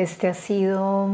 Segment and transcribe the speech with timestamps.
[0.00, 1.10] Este ha sido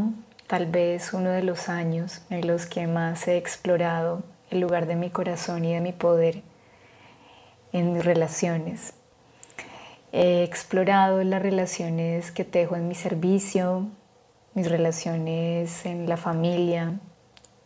[0.47, 4.95] tal vez uno de los años en los que más he explorado el lugar de
[4.95, 6.45] mi corazón y de mi poder
[7.73, 8.95] en mis relaciones.
[10.13, 13.89] He explorado las relaciones que tejo en mi servicio,
[14.55, 17.01] mis relaciones en la familia,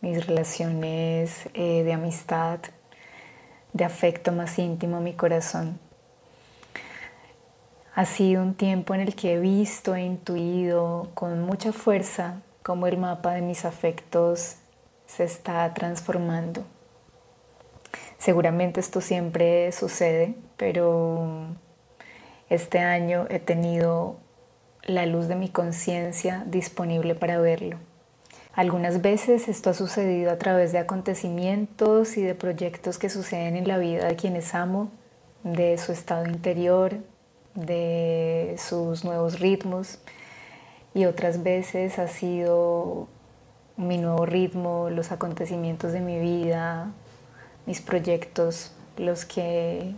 [0.01, 2.61] mis relaciones eh, de amistad,
[3.73, 5.77] de afecto más íntimo a mi corazón.
[8.01, 12.87] Ha sido un tiempo en el que he visto e intuido con mucha fuerza cómo
[12.87, 14.55] el mapa de mis afectos
[15.05, 16.63] se está transformando.
[18.17, 21.45] Seguramente esto siempre sucede, pero
[22.49, 24.17] este año he tenido
[24.81, 27.77] la luz de mi conciencia disponible para verlo.
[28.55, 33.67] Algunas veces esto ha sucedido a través de acontecimientos y de proyectos que suceden en
[33.67, 34.89] la vida de quienes amo,
[35.43, 36.97] de su estado interior,
[37.55, 39.99] de sus nuevos ritmos
[40.93, 43.07] y otras veces ha sido
[43.77, 46.91] mi nuevo ritmo, los acontecimientos de mi vida,
[47.65, 49.93] mis proyectos, los que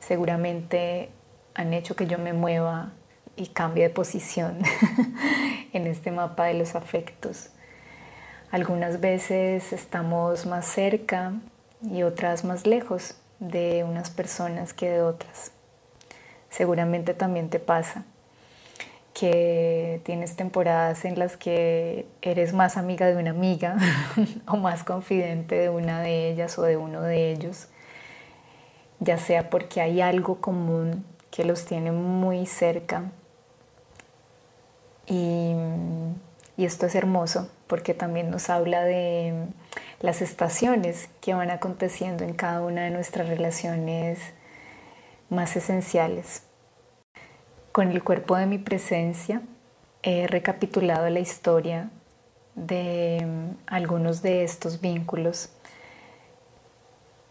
[0.00, 1.10] seguramente
[1.54, 2.92] han hecho que yo me mueva
[3.36, 4.58] y cambie de posición
[5.72, 7.50] en este mapa de los afectos.
[8.50, 11.32] Algunas veces estamos más cerca
[11.82, 15.52] y otras más lejos de unas personas que de otras.
[16.52, 18.04] Seguramente también te pasa
[19.14, 23.78] que tienes temporadas en las que eres más amiga de una amiga
[24.46, 27.68] o más confidente de una de ellas o de uno de ellos,
[29.00, 33.04] ya sea porque hay algo común que los tiene muy cerca.
[35.06, 35.54] Y,
[36.58, 39.46] esto es hermoso porque también nos habla de
[40.00, 44.20] las estaciones que van aconteciendo en cada una de nuestras relaciones
[45.32, 46.44] más esenciales.
[47.72, 49.42] Con el cuerpo de mi presencia
[50.02, 51.90] he recapitulado la historia
[52.54, 55.48] de mm, algunos de estos vínculos,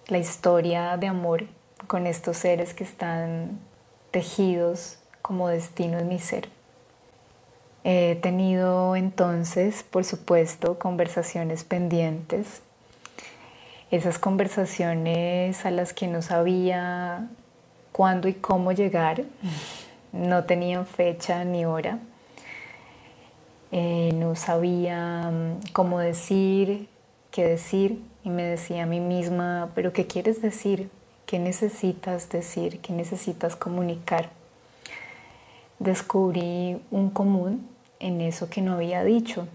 [0.07, 1.45] la historia de amor
[1.87, 3.59] con estos seres que están
[4.09, 6.49] tejidos como destino en mi ser.
[7.83, 12.61] He tenido entonces, por supuesto, conversaciones pendientes,
[13.89, 17.29] esas conversaciones a las que no sabía
[17.91, 19.23] cuándo y cómo llegar,
[20.11, 21.99] no tenían fecha ni hora,
[23.71, 26.89] eh, no sabía mm, cómo decir,
[27.31, 30.89] qué decir y me decía a mí misma, pero ¿qué quieres decir?
[31.25, 32.81] ¿Qué necesitas decir?
[32.81, 34.29] ¿Qué necesitas comunicar?
[35.79, 37.67] Descubrí un común
[37.99, 39.47] en eso que no había dicho.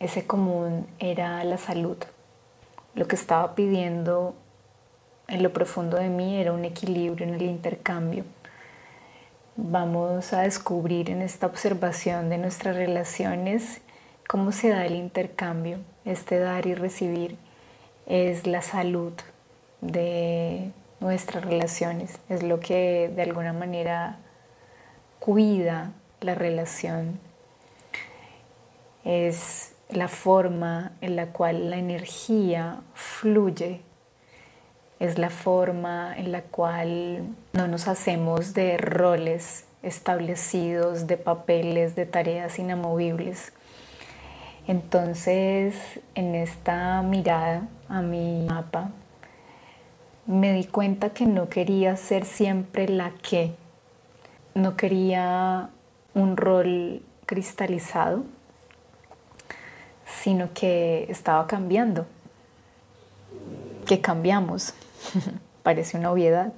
[0.00, 1.98] Ese común era la salud.
[2.94, 4.34] Lo que estaba pidiendo
[5.28, 8.24] en lo profundo de mí era un equilibrio en el intercambio.
[9.56, 13.80] Vamos a descubrir en esta observación de nuestras relaciones
[14.28, 17.36] cómo se da el intercambio, este dar y recibir
[18.06, 19.12] es la salud
[19.80, 24.18] de nuestras relaciones, es lo que de alguna manera
[25.18, 27.18] cuida la relación,
[29.04, 33.82] es la forma en la cual la energía fluye
[35.02, 37.24] es la forma en la cual
[37.54, 43.52] no nos hacemos de roles establecidos, de papeles, de tareas inamovibles.
[44.68, 45.74] Entonces,
[46.14, 48.90] en esta mirada a mi mapa,
[50.26, 53.56] me di cuenta que no quería ser siempre la que,
[54.54, 55.70] no quería
[56.14, 58.22] un rol cristalizado,
[60.06, 62.06] sino que estaba cambiando,
[63.84, 64.74] que cambiamos.
[65.62, 66.52] Parece una obviedad,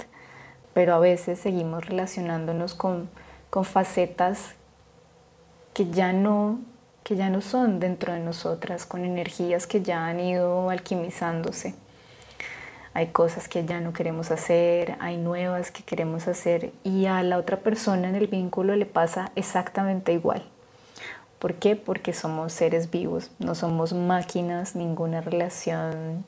[0.73, 3.09] pero a veces seguimos relacionándonos con,
[3.51, 4.55] con facetas
[5.73, 6.59] que ya no
[7.05, 11.75] que ya no son dentro de nosotras, con energías que ya han ido alquimizándose.
[12.95, 17.37] Hay cosas que ya no queremos hacer, hay nuevas que queremos hacer y a la
[17.37, 20.45] otra persona en el vínculo le pasa exactamente igual.
[21.39, 21.77] ¿Por qué?
[21.77, 26.25] Porque somos seres vivos, no somos máquinas, ninguna relación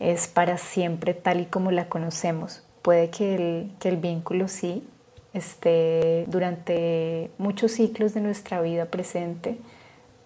[0.00, 2.62] es para siempre tal y como la conocemos.
[2.82, 4.86] Puede que el, que el vínculo sí
[5.34, 9.58] esté durante muchos ciclos de nuestra vida presente,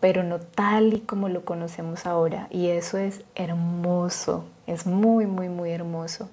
[0.00, 2.48] pero no tal y como lo conocemos ahora.
[2.50, 6.28] Y eso es hermoso, es muy, muy, muy hermoso.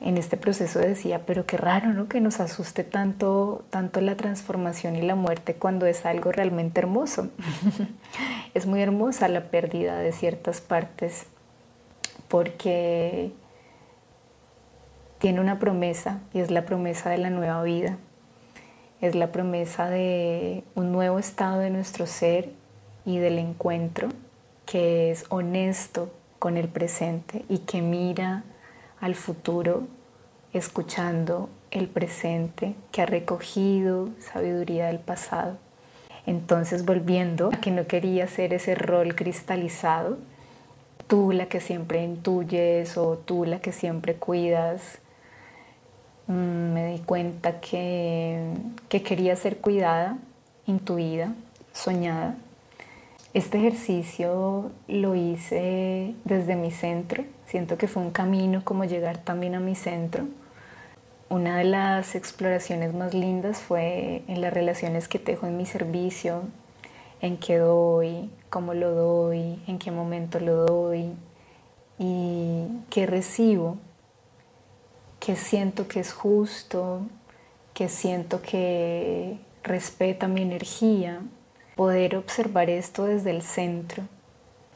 [0.00, 2.08] En este proceso decía, pero qué raro, ¿no?
[2.08, 7.28] Que nos asuste tanto, tanto la transformación y la muerte cuando es algo realmente hermoso.
[8.54, 11.26] es muy hermosa la pérdida de ciertas partes
[12.34, 13.30] porque
[15.20, 17.96] tiene una promesa y es la promesa de la nueva vida.
[19.00, 22.50] es la promesa de un nuevo estado de nuestro ser
[23.04, 24.08] y del encuentro
[24.66, 26.10] que es honesto
[26.40, 28.42] con el presente y que mira
[29.00, 29.86] al futuro
[30.52, 35.56] escuchando el presente, que ha recogido sabiduría del pasado.
[36.26, 40.18] Entonces volviendo a que no quería ser ese rol cristalizado,
[41.06, 44.98] tú la que siempre intuyes o tú la que siempre cuidas,
[46.26, 46.32] mm,
[46.72, 48.52] me di cuenta que,
[48.88, 50.18] que quería ser cuidada,
[50.66, 51.34] intuida,
[51.72, 52.36] soñada.
[53.34, 59.56] Este ejercicio lo hice desde mi centro, siento que fue un camino como llegar también
[59.56, 60.24] a mi centro.
[61.30, 66.42] Una de las exploraciones más lindas fue en las relaciones que tejo en mi servicio,
[67.24, 71.14] en qué doy, cómo lo doy, en qué momento lo doy
[71.98, 73.78] y qué recibo,
[75.20, 77.00] qué siento que es justo,
[77.72, 81.22] qué siento que respeta mi energía.
[81.76, 84.02] Poder observar esto desde el centro.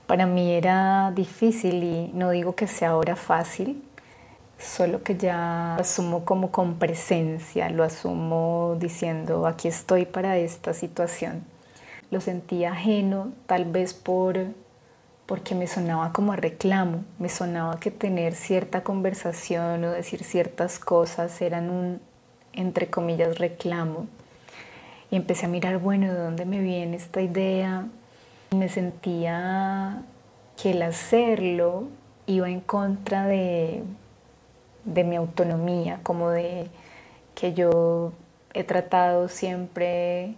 [0.06, 3.84] Para mí era difícil y no digo que sea ahora fácil,
[4.58, 10.72] solo que ya lo asumo como con presencia, lo asumo diciendo aquí estoy para esta
[10.72, 11.57] situación.
[12.10, 14.38] Lo sentí ajeno tal vez por
[15.26, 20.78] porque me sonaba como a reclamo, me sonaba que tener cierta conversación o decir ciertas
[20.78, 22.00] cosas eran un
[22.54, 24.06] entre comillas reclamo.
[25.10, 27.86] Y empecé a mirar, bueno, ¿de dónde me viene esta idea?
[28.50, 30.02] Y me sentía
[30.60, 31.88] que el hacerlo
[32.26, 33.82] iba en contra de
[34.94, 36.68] de mi autonomía, como de
[37.34, 38.12] que yo
[38.54, 40.34] he tratado siempre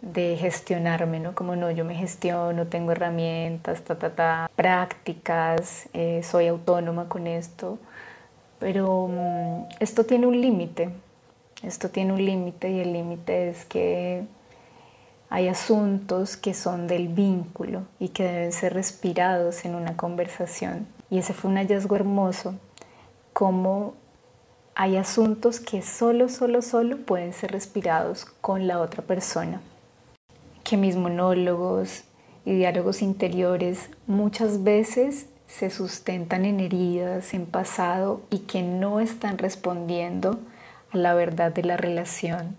[0.00, 1.34] de gestionarme, ¿no?
[1.34, 7.26] Como no, yo me gestiono, tengo herramientas, ta, ta, ta, prácticas, eh, soy autónoma con
[7.26, 7.78] esto,
[8.58, 10.90] pero mm, esto tiene un límite,
[11.62, 14.24] esto tiene un límite y el límite es que
[15.30, 20.86] hay asuntos que son del vínculo y que deben ser respirados en una conversación.
[21.10, 22.54] Y ese fue un hallazgo hermoso
[23.32, 23.94] cómo
[24.74, 29.60] hay asuntos que solo, solo, solo pueden ser respirados con la otra persona.
[30.68, 32.04] Que mis monólogos
[32.44, 39.38] y diálogos interiores muchas veces se sustentan en heridas, en pasado y que no están
[39.38, 40.38] respondiendo
[40.90, 42.54] a la verdad de la relación.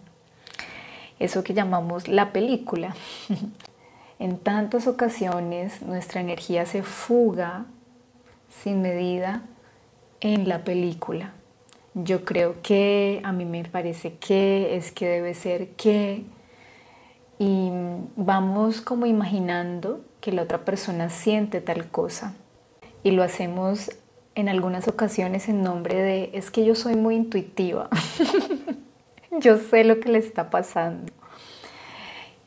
[1.19, 2.95] Eso que llamamos la película.
[4.19, 7.67] en tantas ocasiones nuestra energía se fuga
[8.50, 9.44] sin medida
[10.19, 11.33] en la película.
[11.94, 16.23] Yo creo que, a mí me parece que, es que debe ser que,
[17.39, 17.71] y
[18.18, 22.36] vamos como imaginando que la otra persona siente tal cosa.
[23.01, 23.91] Y lo hacemos
[24.36, 27.89] en algunas ocasiones en nombre de, es que yo soy muy intuitiva,
[29.39, 31.12] yo sé lo que le está pasando.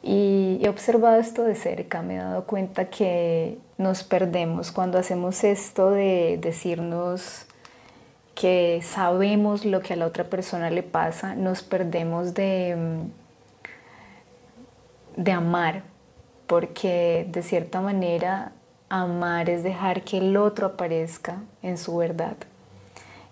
[0.02, 5.42] Y he observado esto de cerca, me he dado cuenta que nos perdemos cuando hacemos
[5.42, 7.46] esto de decirnos
[8.34, 13.21] que sabemos lo que a la otra persona le pasa, nos perdemos de, mm,
[15.16, 15.84] de amar,
[16.46, 18.52] porque de cierta manera
[18.88, 22.36] amar es dejar que el otro aparezca en su verdad,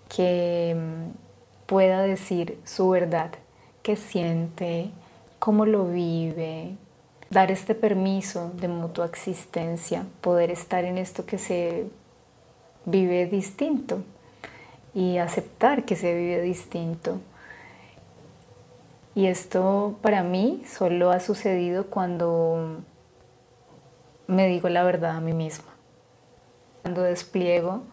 [0.09, 3.31] que mm, pueda decir su verdad,
[3.83, 4.91] qué siente,
[5.39, 6.75] cómo lo vive,
[7.29, 11.85] dar este permiso de mutua existencia, poder estar en esto que se
[12.85, 14.03] vive distinto
[14.93, 17.19] y aceptar que se vive distinto.
[19.13, 22.81] Y esto para mí solo ha sucedido cuando
[24.27, 25.71] me digo la verdad a mí misma.
[26.81, 27.83] Cuando despliego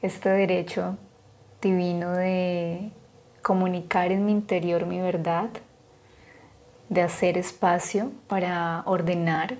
[0.00, 0.96] este derecho
[1.60, 2.92] divino de
[3.42, 5.50] comunicar en mi interior mi verdad,
[6.88, 9.56] de hacer espacio para ordenar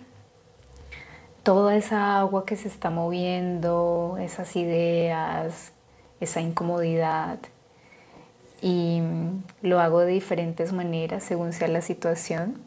[1.43, 5.73] toda esa agua que se está moviendo, esas ideas,
[6.21, 7.39] esa incomodidad
[8.61, 9.03] y
[9.63, 12.61] lo hago de diferentes maneras según sea la situación.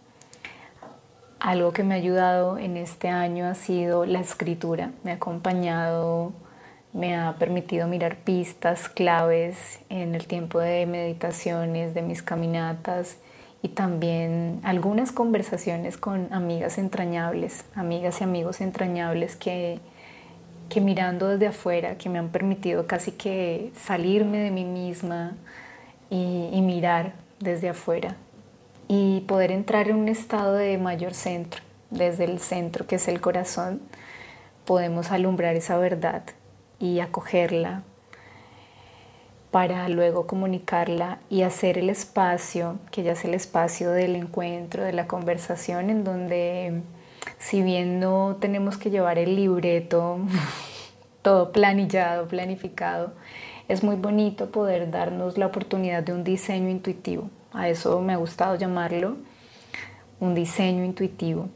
[1.39, 4.91] Algo que me ha ayudado en este año ha sido la escritura.
[5.03, 6.33] Me ha acompañado,
[6.93, 13.17] me ha permitido mirar pistas, claves en el tiempo de meditaciones, de mis caminatas
[13.63, 19.79] y también algunas conversaciones con amigas entrañables, amigas y amigos entrañables que
[20.71, 25.33] que mirando desde afuera, que me han permitido casi que salirme de mí misma
[26.11, 28.17] y, mirar desde afuera
[28.87, 33.21] y poder entrar en un estado de mayor centro, desde el centro que es el
[33.21, 33.81] corazón,
[34.65, 36.23] podemos alumbrar esa verdad
[36.79, 37.83] y acogerla
[39.51, 44.93] para luego comunicarla y hacer el espacio, que ya es el espacio del encuentro, de
[44.93, 46.81] la conversación, en donde
[47.37, 50.19] si bien no tenemos que llevar el libreto
[51.21, 53.13] todo planillado, planificado,
[53.71, 57.29] es muy bonito poder darnos la oportunidad de un diseño intuitivo.
[57.53, 59.15] A eso me ha gustado llamarlo,
[60.19, 61.47] un diseño intuitivo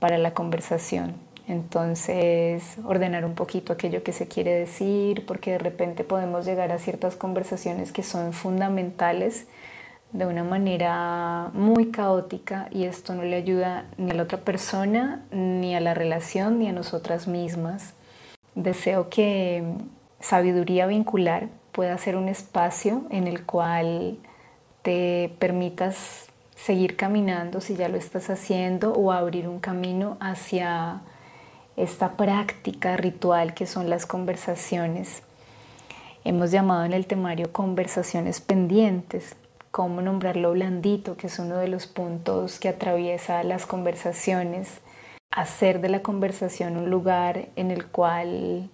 [0.00, 1.14] para la conversación.
[1.46, 6.78] Entonces, ordenar un poquito aquello que se quiere decir, porque de repente podemos llegar a
[6.78, 9.46] ciertas conversaciones que son fundamentales
[10.10, 15.22] de una manera muy caótica y esto no le ayuda ni a la otra persona,
[15.30, 17.94] ni a la relación, ni a nosotras mismas.
[18.56, 19.62] Deseo que
[20.22, 24.18] sabiduría vincular pueda ser un espacio en el cual
[24.82, 31.02] te permitas seguir caminando si ya lo estás haciendo o abrir un camino hacia
[31.76, 35.22] esta práctica ritual que son las conversaciones.
[36.24, 39.34] Hemos llamado en el temario conversaciones pendientes,
[39.72, 44.80] cómo nombrarlo blandito, que es uno de los puntos que atraviesa las conversaciones,
[45.32, 48.70] hacer de la conversación un lugar en el cual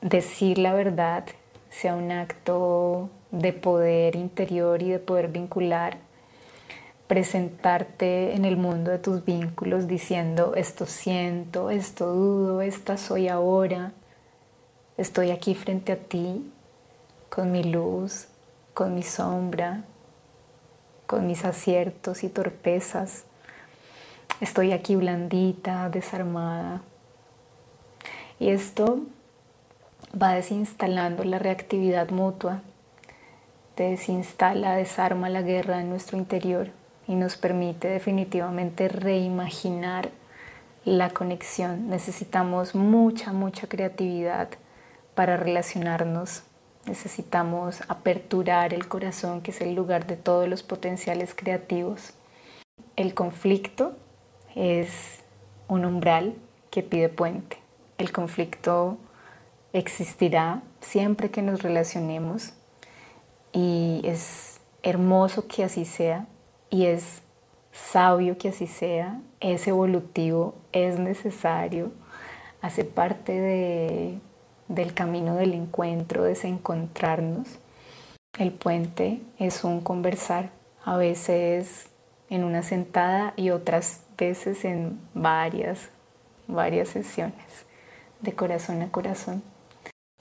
[0.00, 1.24] decir la verdad
[1.70, 5.98] sea un acto de poder interior y de poder vincular
[7.08, 13.92] presentarte en el mundo de tus vínculos diciendo esto siento, esto dudo, esta soy ahora,
[14.98, 16.52] estoy aquí frente a ti
[17.30, 18.28] con mi luz,
[18.74, 19.84] con mi sombra,
[21.06, 23.24] con mis aciertos y torpezas.
[24.40, 26.82] Estoy aquí blandita, desarmada.
[28.38, 29.00] Y esto
[30.14, 32.62] va desinstalando la reactividad mutua,
[33.76, 36.70] desinstala, desarma la guerra en nuestro interior
[37.06, 40.10] y nos permite definitivamente reimaginar
[40.84, 41.88] la conexión.
[41.88, 44.48] Necesitamos mucha, mucha creatividad
[45.14, 46.42] para relacionarnos.
[46.86, 52.14] Necesitamos aperturar el corazón, que es el lugar de todos los potenciales creativos.
[52.96, 53.96] El conflicto
[54.54, 55.20] es
[55.66, 56.34] un umbral
[56.70, 57.58] que pide puente.
[57.98, 58.98] El conflicto
[59.72, 62.52] existirá siempre que nos relacionemos
[63.52, 66.26] y es hermoso que así sea
[66.70, 67.22] y es
[67.72, 71.92] sabio que así sea, es evolutivo, es necesario,
[72.60, 74.18] hace parte de,
[74.68, 77.58] del camino del encuentro, de encontrarnos.
[78.38, 80.50] El puente es un conversar,
[80.84, 81.88] a veces
[82.30, 85.90] en una sentada y otras veces en varias,
[86.46, 87.66] varias sesiones,
[88.20, 89.42] de corazón a corazón.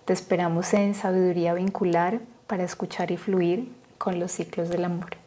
[0.07, 5.17] Te esperamos en Sabiduría Vincular para escuchar y fluir con los ciclos del amor.